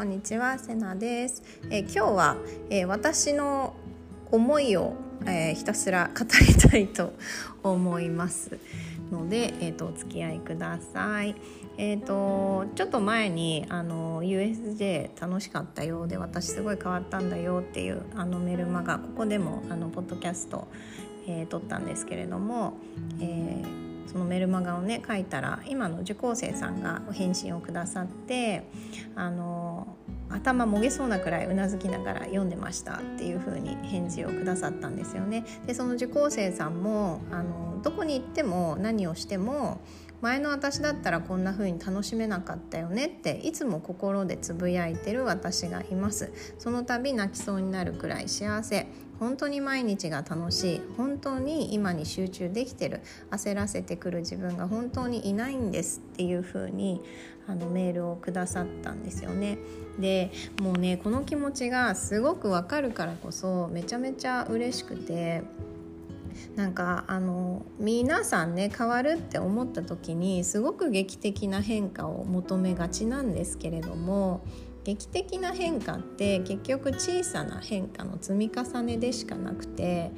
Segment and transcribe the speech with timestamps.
[0.00, 2.36] こんにちはセナです、えー、今日は、
[2.70, 3.74] えー、私の
[4.30, 4.94] 思いを、
[5.26, 7.12] えー、ひたすら語りたいと
[7.62, 8.58] 思います
[9.12, 11.34] ので、えーと、お付き合いください。
[11.76, 20.66] えーと、ちょっと前にあの USJ 楽しかったようで私すごい変わったんだよっていうあのメルマガここでもあのポッドキャスト、
[21.28, 22.72] えー、撮ったんですけれども、
[23.20, 28.64] えーそのメルマガをね書いたら今の受講生さんが返信をくださって
[29.14, 29.96] あの
[30.28, 35.44] 頭もげそうなくらいうなずきながら読んでましたっていう風に返事をくださったんですよね。
[35.66, 39.80] でその受講生さんもあのどこに行っても何をしても
[40.20, 48.86] 前の私だったらこんな風に楽しめなかったよねっていつも心でつぶやいてる私がいますその度泣きそうになるくらい幸せ
[49.20, 57.02] 本当に毎日が楽しい本当に今に集中できてる焦らせてくる自分が本当にいないんですっていう風に
[57.46, 59.58] あにメールをくださったんですよね。
[59.98, 60.30] で
[60.62, 65.42] もうねこの気持ちがすごくわかるからこそめちゃめちゃ嬉しくて
[66.56, 74.42] なんかあの皆さんね変わるって思った時にすごく劇的な変化を求めがちなんですけれども
[74.84, 80.10] 劇的な変化って結局小さな変化の積み重ねでしかなくて、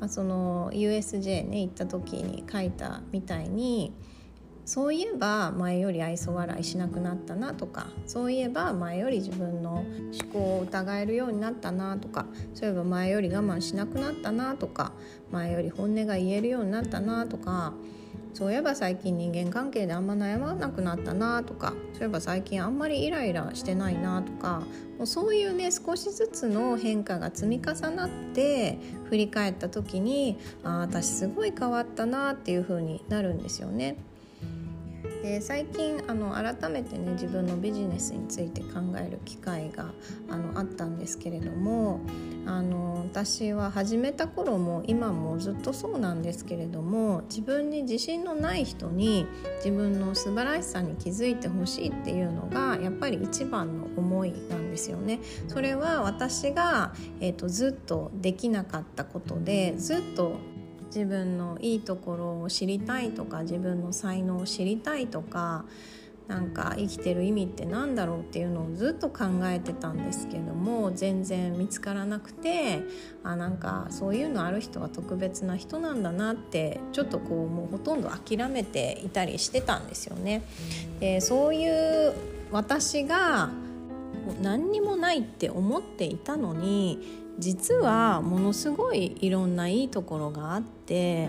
[0.00, 3.92] まあ、その USJ ね行った時に書いたみたいに
[4.64, 9.84] そういえば前より愛想笑いしなくなったなとかそういえば前より自分の
[10.22, 14.92] 思考を疑えるようになったなとかそういえば前より我慢しなくなったなとか
[15.30, 17.74] 前より本音が言えるようになったなとか
[18.34, 24.62] そういえば最近人間関係であんま悩まなくなったなとかそういえば最近あんまりイライラしてないなとか
[24.98, 33.96] もうそういうね少しずつの変化が積み重なって振り返った時にあ私すごい変わったなっていう風になるんですよね。
[35.24, 39.86] で最近あの改めてね自分のビジネスについて考える機会が
[40.28, 42.02] あのあったんですけれども
[42.44, 49.26] あの私は始めた頃も今もずっとそうなんですけれども自分に自信のない人に
[49.64, 55.20] 自分の素晴らしさに気づいてほしいっていうのがやっぱり一番の思いなんですよね。
[55.48, 60.36] それは私が、えーとずっとできなかったことでずっと
[60.94, 65.64] 自分のいいところを知りたいとか自分の才能を知りたいとか
[66.28, 72.82] なんか生きてる意味って何だろうっていうのをずっと考えてたんですけども全然見つからなくて
[73.24, 80.44] あなんかそういうのある人は特別な人なんだなってちょっとこうもうほとんど諦めていたりしてたんですよね。
[81.00, 82.14] でそういう
[82.52, 83.50] 私が
[84.42, 91.28] 何にもないって思っていたのに実はものすごいいろんないいところがあって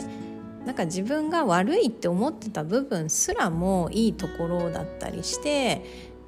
[0.66, 5.84] なんか自分が悪いって思ってた部分すらもいいところだったりして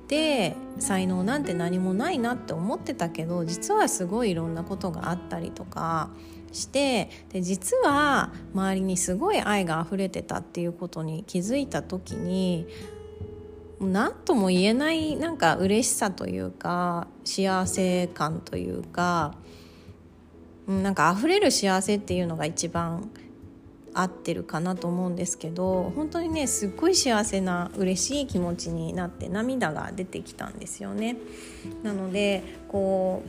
[0.07, 6.11] で才能なんて何もないなって思ってたけど実はすごいいろんなことがあったりとか
[6.53, 12.67] してで実は周りにすごい愛が溢れてたっていうことに気づいた時に
[13.79, 19.35] 何とも言えないなんか嬉しさというか幸せ感というか
[20.67, 23.09] なんか溢れる幸せっていうのが一番
[23.93, 31.17] 合ってるかなと思うんですけど本当にねすっごい幸せな嬉しい気持ちになって涙が出てきたんですよね。
[31.83, 33.23] なのでこ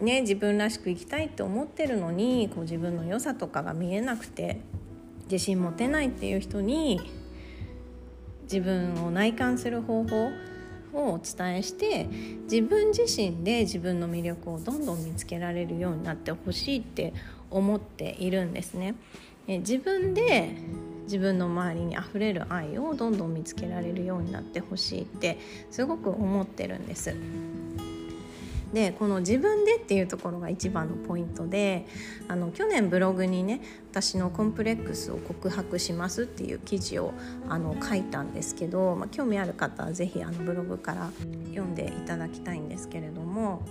[0.00, 4.60] うね自分らしく生きたいって思ってるのにこう自分の良さとかが見えなくて
[5.30, 7.00] 自信持てないっていう人に
[8.46, 10.30] 自分を内観する方法
[10.92, 12.08] をお伝えして
[12.50, 17.12] 自分自身で自分の魅力をどんどん見つけられるようになってほしいって
[17.50, 18.94] 思っているんですね。
[19.46, 20.56] 自分で
[21.04, 25.38] 自分の周りにあふれる愛をどんどん見つけられるようになってほしいって
[25.70, 27.14] すごく思ってるんです。
[28.72, 31.86] でこの自分でっていうところが一番のポイントで
[32.28, 33.60] あの去年ブログにね
[33.90, 37.14] 私のコンプレックスを告白しますっていう記事を
[37.48, 41.10] あの書いたんですけど、まあ、興味ある方は是非あのブログから
[41.50, 43.62] 読んでいただきたいんですけれども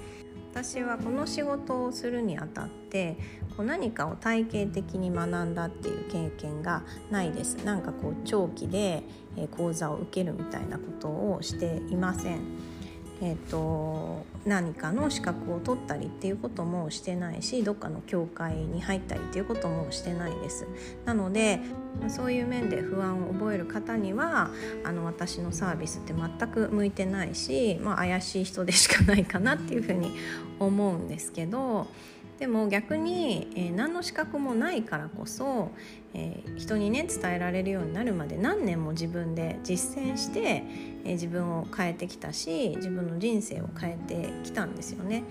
[0.55, 3.17] 私はこの仕事をするにあたって
[3.57, 9.03] こう何かを体系的に学んだっていう経験がないですなんかこう長期で
[9.51, 12.74] 講座を受けるみたいなことをしていません。
[13.21, 20.67] えーと、何かの資格を取ったりっていうこともしてないしどっかの教会に入ったりっていうこともしてないです。
[21.05, 21.59] なので
[22.09, 24.49] そういう面で不安を覚える方には
[24.83, 30.11] あの私のサービスって全く向いてないし、まあ、怪しい人でしかないかなっていうふうに
[30.59, 31.87] 思うんですけど
[32.39, 35.71] でも逆に、えー、何の資格もないからこそ、
[36.13, 40.63] えー、人にね伝えられるようになるまで何年も自分で実践して、
[41.05, 45.23] えー、自分を変えてきたし自分の人生を変えてきたんですよね。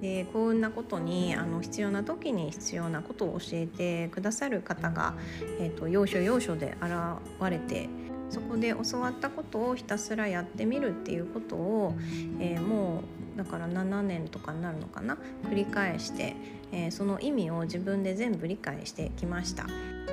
[0.00, 5.14] でこんなことにあの必要な時に必要なことを教えてくださる方が、
[5.58, 7.88] えーと、要所要所で現れて
[8.30, 11.94] そこで教わったことをひたすらやってみるっていうことを、
[12.40, 13.02] えー、も
[13.34, 15.18] うだから7年とかになるのかな？
[15.44, 16.36] 繰り返して、
[16.72, 19.66] えー、その意味を自分で全部理解してきました。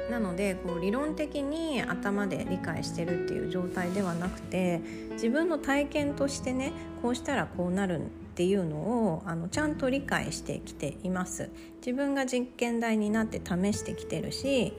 [0.09, 4.81] なのでこう理論的に頭で理解してるっていう状態ではなくて
[5.13, 8.03] 自分の体験としてねこうしたらこうなるっ
[8.35, 14.73] ていうのをあのちゃんと理解してきています自分が実験台になって試してきてるし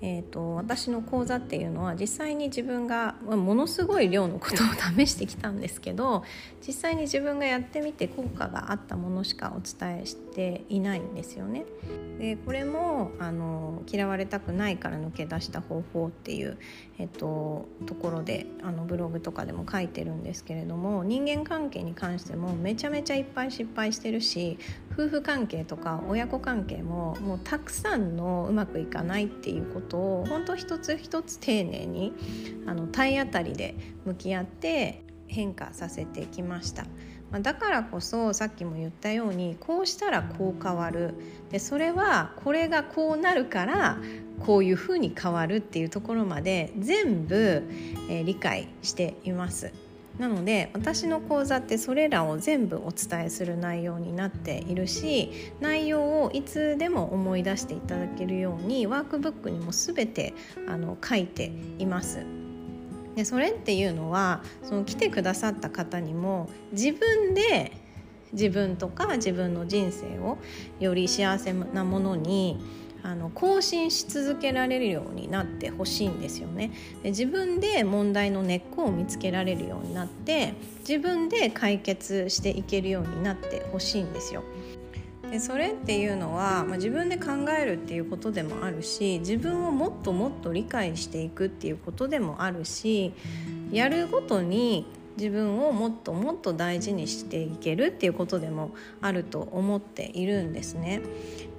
[0.00, 6.24] えーと、私の講座っていうのは実際に自分がものすごい量のことを 試してきたんですけど
[6.66, 11.64] 実際に自分がやってみて効果があったものしかお伝えしていないんですよね。
[12.18, 16.58] でこれもあの嫌われたくないから抜け出した方法っていう、
[16.98, 24.58] えっと、ところであのブログとかでも書いてるんですけれども人間関係に関してもめちゃめちゃいっぱい失敗してるし
[24.92, 32.12] 夫婦関係とか親子関係ももうたくさんのうまくいかないっていうことを本当一つ一つ丁寧に
[32.66, 36.86] あの体当たりで向き合って変化させてきました。
[37.40, 41.14] だからこそさっきも言ったようにこうしたらこう変わる
[41.50, 43.98] でそれはこれがこうなるから
[44.46, 47.64] こういうふうに変わるっていうところまで全部、
[48.08, 49.72] えー、理解しています。
[50.18, 55.30] なので私の講座ってそれらを全部お伝えする内容になっているし
[55.60, 60.34] 内容をいつでも思い出していただけるようにワークブックにも全て
[60.68, 62.24] あの書いています。
[63.16, 67.72] でそれっていうのはその来てくださった方にも自分で
[68.32, 70.38] 自分とか自分の人生を
[70.80, 72.58] より幸せなものに
[73.04, 76.72] あの更新し続けられるようになってほしいんですよね
[77.02, 84.42] で自分で問題の根っこを見つけられるようになって自分で解決していけるようになってほしいんですよ。
[85.30, 93.12] でそれっていうのは、まあ、自分で考えるっていうことでもあるし自分をもっともっと理解していくっていうことでもあるし
[93.72, 94.86] やるごとに
[95.16, 101.00] 自分をもっともっと大事にしていけるっていうことでもあると思っているんですね。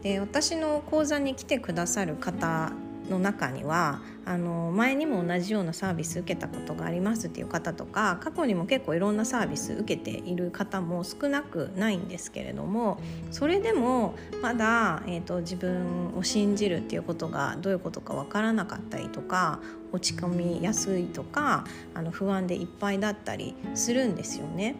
[0.03, 2.73] で私の講座に来てくださる方
[3.09, 12.99] の中にはあの前にも同じようなサービス受けたことがありますっていう方とか過去にも結構いろんなサービス受けている方も少なくないんですけれども
[13.31, 19.59] それでもまだ、えーと、自分を信じるっていうことがどういうことか分からなかったりとか
[19.91, 24.75] 落ち込みやすいとかあの不安でいっぱいだったりするんですよね。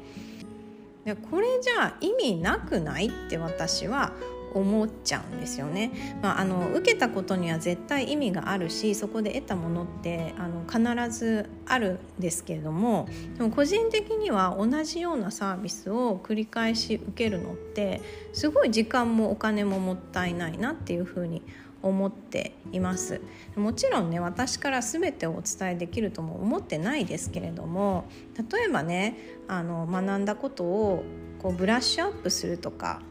[1.06, 4.12] でこれじゃ意味なくないって私は
[4.60, 5.92] 思っちゃうんですよね。
[6.22, 13.08] まあ、あの受けたことには絶対意味があるしそこで得たものってあの必ずあるんですけれども
[13.38, 18.02] でも個人的には同じようなサービスを繰り返し受けるのって
[18.34, 21.42] すごい時間もお金ももったいないなっていうふうに
[21.82, 23.22] 思っています
[23.56, 28.06] もちろんね私から全てをお伝えできるとも思ってないですけれども
[28.52, 29.18] 例えばね
[29.48, 31.04] あの学んだことを
[31.40, 33.02] こうブラッシュアップするとか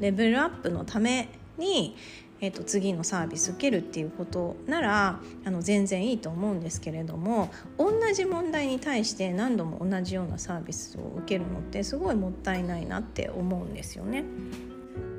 [0.00, 1.96] レベルアップのために、
[2.40, 14.24] えー、と次のサービス受けるっていうことならあの全然いいと思うんですけれども同じ問題に対して何度も同じようなサービスを受けるのってすごいもったいないなって思うんですよね。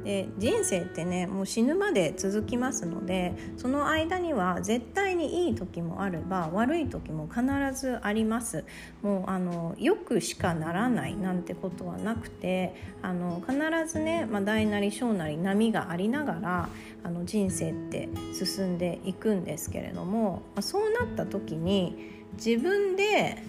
[0.06, 7.44] で人生ってねもう死ぬまで続きますのでその間には絶対にいい時もあれば悪い時も必
[7.74, 8.64] ずあります。
[9.02, 13.58] もうあのよくしかならないなんてことはなくてあの必
[13.92, 16.70] ずね、まあ、大なり小なり波がありながら
[17.04, 23.42] あの人生って進んでいくんですけれども、まあ、そうなった時に自分で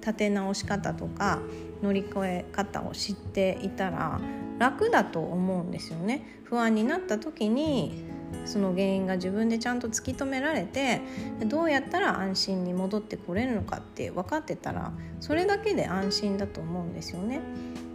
[0.00, 1.40] 立て直し方とか
[1.82, 4.20] 乗り越え方を知っていたら
[4.58, 8.04] 楽だと思うんですよね不安になった時に
[8.44, 11.00] その原因が自分でちゃんと突き止められて
[11.46, 17.40] どうやったら安心に戻ってこれるのかって分かってたらそれだけで安心だと思うんですよね。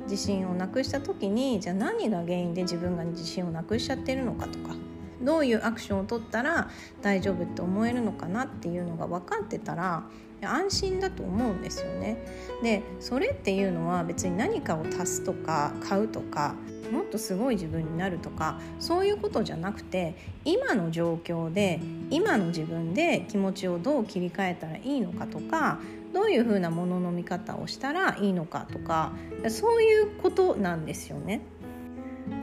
[0.10, 4.74] 自信をなくした時にじゃあ何が原因で自分が自信をなくしちゃってるのかとか
[5.22, 6.70] どういうアクションを取ったら
[7.04, 10.04] 大丈夫って思えるのかなっていうのが分かってたら
[10.48, 12.18] 安心だと思うんですよね。
[12.62, 16.56] でそれっていうのは別に何かを足すとか買うとか
[16.92, 21.80] もっとすごい自分になるとかそういうことじゃなくて今の状況で
[22.10, 25.80] 今の自分で気持ちをどう切り替えたらいいのかとか
[26.14, 29.14] どういうふうなものの見方をしたらいいのかとか
[29.50, 31.42] そういうことなんですよね。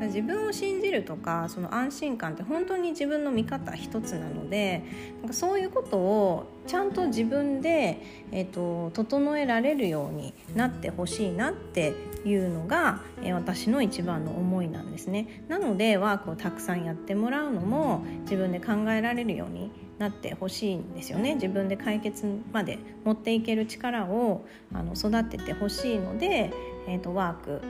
[0.03, 4.83] 自分を信じるとかその安心感って本当に自分の見方一つなので
[5.21, 8.03] なんかそういうことをちゃんと自分で、
[8.33, 15.45] えーと、整えられるようになってほしいなっていうのが、えー、私の一番の思いなんですね。
[15.49, 26.53] なのでワークをたくさんやってもらうのも自分で考えられるようになってほしいんですよね自分で解決まで持っていける力をあの育ててほしいので、
[26.87, 27.63] えーと、ワーク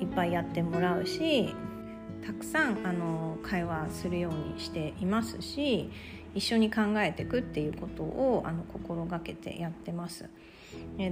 [0.00, 1.54] いっぱいやってもらうし
[2.24, 5.90] たくさんあの会話するようにしていますし
[6.34, 10.28] 一緒に考えていくっていうことをあの心がけてやってます。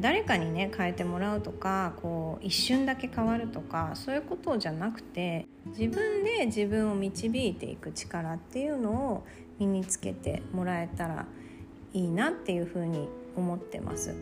[0.03, 9.27] 誰かにね変えてもらうとかこう一瞬だけ変わるとかそういうことじゃなくて自分で自分を導いていく力っていうのを
[9.59, 11.27] 身につけてもらえたら
[11.95, 14.15] いいなっていうふうに思ってます。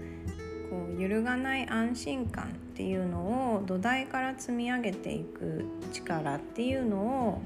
[0.75, 6.97] こう揺るがない安心感っていうのを土台から積み上げていく力っていうの
[7.29, 7.43] を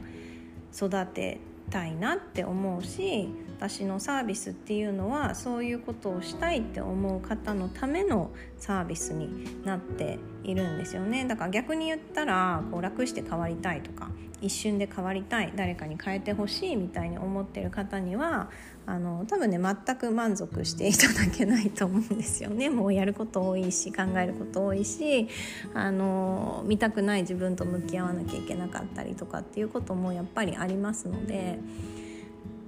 [0.74, 1.38] 育て
[1.70, 11.24] たいなって思うし私のサービスっていうのはそういうことをしたいって思う方のためのサービスになっているんですよね。
[11.24, 14.10] だから逆に言ったらこう楽して変わりたいとか
[14.40, 18.48] 一瞬で変わりたい誰かに変えてほしいみたいに思ってる方には
[18.86, 22.70] あの多分ね全く満足していただけないと思うんですよね。
[22.70, 25.26] もうやること多いし考えること多いし
[25.74, 31.58] あの見たくない自分と向き合わなきゃいけなかったりとかっていうこともやっぱりありますので、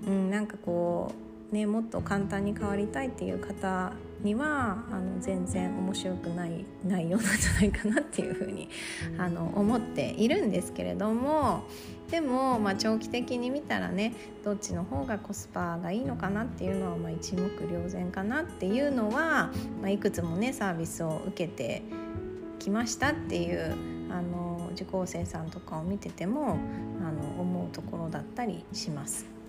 [0.07, 1.12] うん、なんかこ
[1.50, 3.92] うねもっと簡単に変わりたいっていう方
[4.23, 8.69] にはあの全然面白くない内容なんじゃないかなっていうふうに
[9.19, 11.64] あの思っているんですけれども
[12.11, 14.14] でも、まあ、長期的に見たらね
[14.45, 21.83] どっちの方がコスパがいいのかなっていうのは、まあ、一目瞭然かなっていうのは、まあ、いくつもねサービスを受けて
[22.59, 23.75] きましたっていう
[24.11, 26.59] あの受講生さんとかを見てても
[27.00, 29.39] あの思うところだったりします。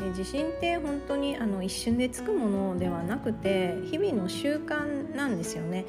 [0.00, 5.84] で自信って本当にあの一瞬でつくものではなくて日々の習慣なんですよね。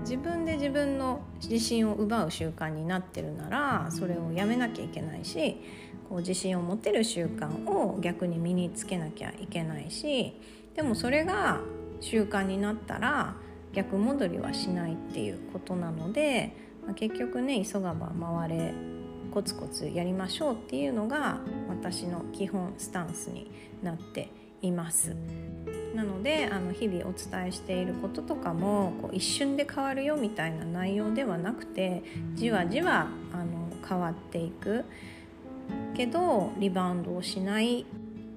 [0.00, 5.60] 自分で自分の自信を奪う習慣になってるならそれをやめなきゃいけないし
[6.08, 10.34] こう自信を持てる習慣を逆に身につけなきゃいけないし
[10.74, 11.60] でもそれが
[12.00, 13.36] 習慣になったら
[13.72, 18.74] 逆戻りはしないっていうことなので、まあ、結局ね急がば回れ
[19.32, 23.50] コツコツやりましょうっていうのが私の基本スタンスに
[23.82, 24.28] なって
[24.60, 25.16] います。
[25.94, 32.02] なのであの日々お伝えしていることとかもこう一瞬で変わるよみたいな内容ではなくて
[32.34, 34.84] じわじわあの変わっていく
[35.94, 37.84] けどリバウンドをしない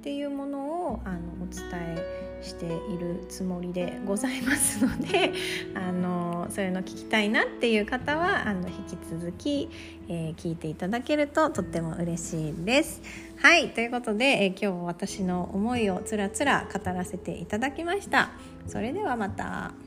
[0.05, 0.59] っていうもの
[0.91, 2.69] をあのお伝えしてい
[2.99, 5.33] るつもりでございますので
[5.73, 9.67] あのそういうの聞きたいなっていう方はあの引き続き、
[10.07, 13.01] えー、聞いていただけるととっても嬉しいです。
[13.37, 18.29] はいということで、えー、今日は私の思いをつらつら語らせていただきました。
[18.67, 19.84] それではまた。